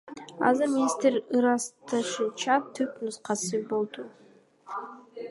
[0.51, 4.01] Азыр министрдин ырасташынча, түп нускасы жок.